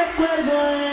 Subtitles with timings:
[0.00, 0.89] Por favor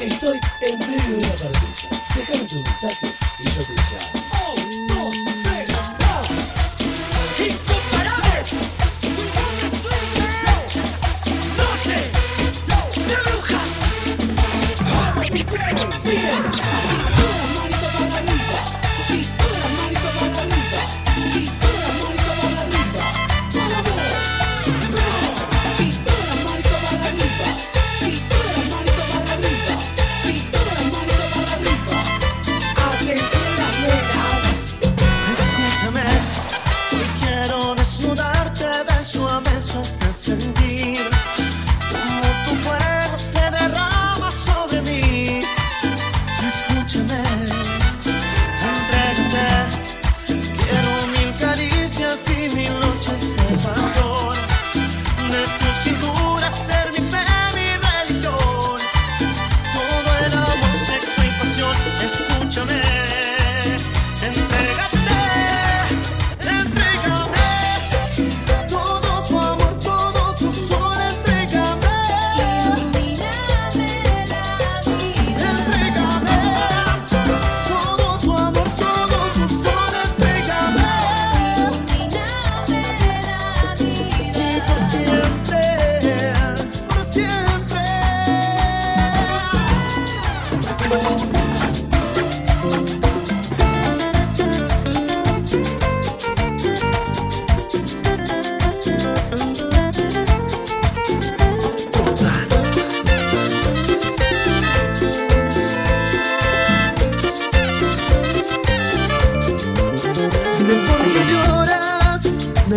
[0.00, 1.88] Estoy en medio de una parrilla.
[2.14, 3.06] Déjame tu mensaje
[3.38, 4.18] y yo te llamo.
[4.32, 4.54] ¡Oh,
[4.88, 5.68] dos, tres,
[7.38, 8.48] ¡Incomparables!
[11.56, 11.96] ¡Noche!
[13.06, 13.68] ¡De brujas!
[15.32, 15.42] Mi
[40.14, 41.13] sentir.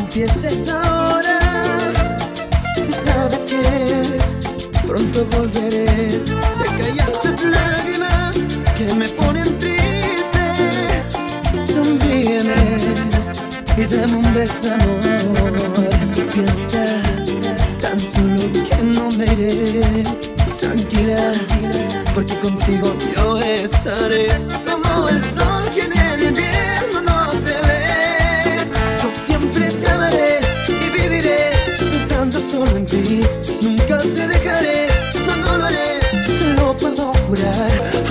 [0.00, 1.38] empieces ahora.
[2.74, 3.62] Si sabes que
[4.86, 8.36] pronto volveré, sé que ya esas lágrimas
[8.76, 10.46] que me ponen triste.
[11.72, 12.62] Sonríeme
[13.76, 15.90] y dame un beso, amor.
[16.32, 16.84] Piensa
[17.80, 20.04] tan solo que no me iré.
[20.60, 21.32] Tranquila,
[22.14, 24.28] porque contigo yo estaré
[24.66, 25.88] como el sol que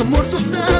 [0.09, 0.78] amor tú estás.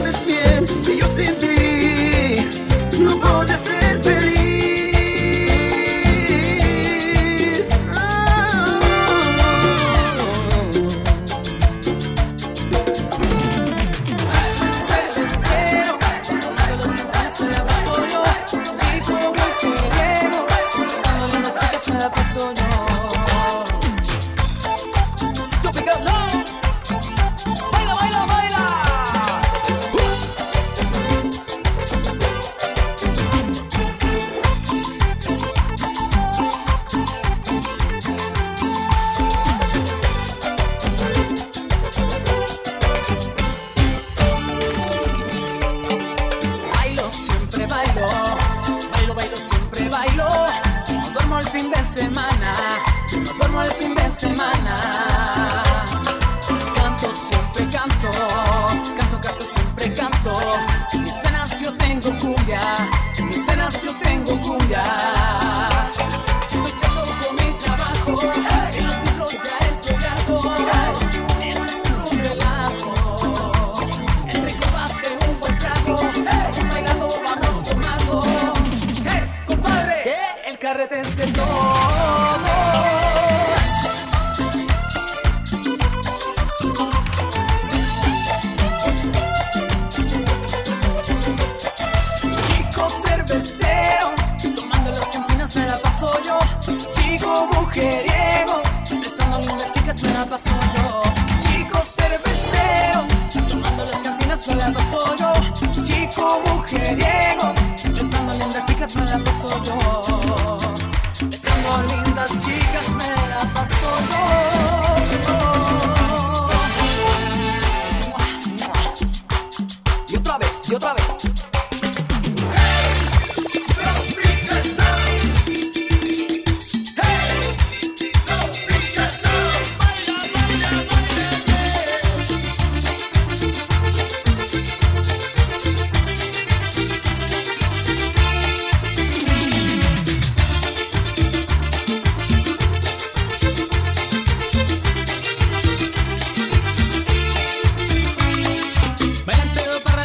[112.19, 114.58] las chicas me la paso yo.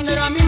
[0.05, 0.44] that era mi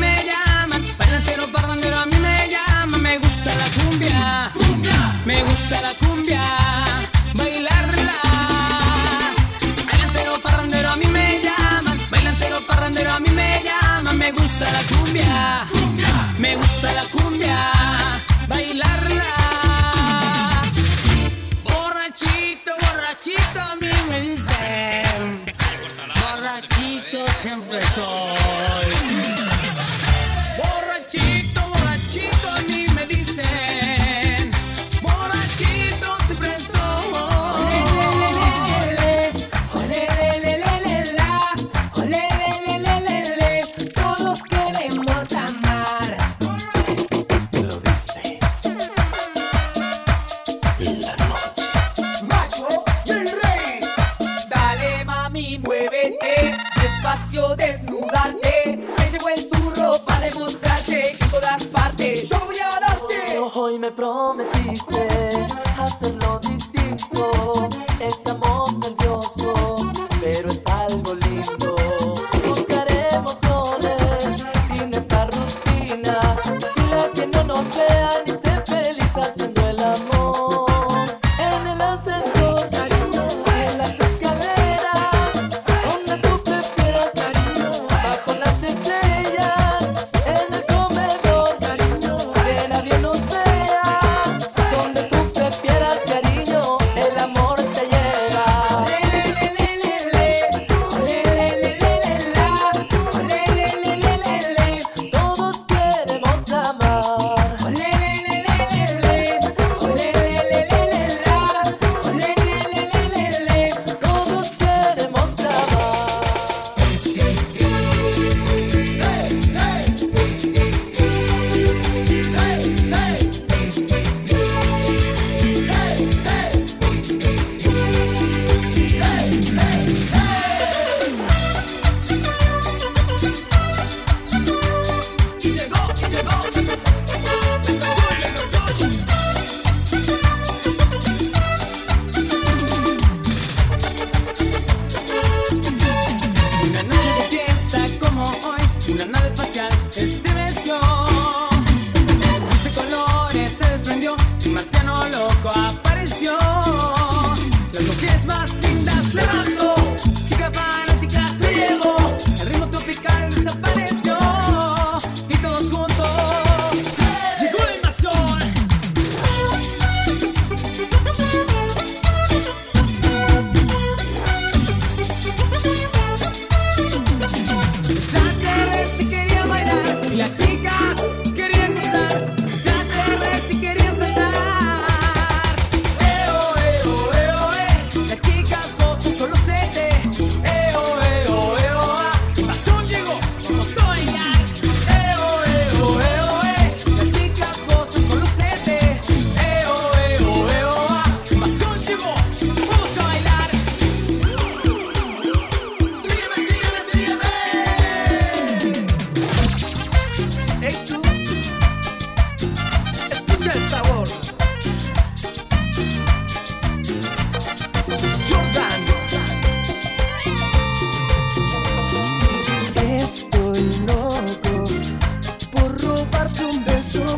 [154.57, 155.86] marciano loco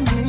[0.05, 0.28] beso,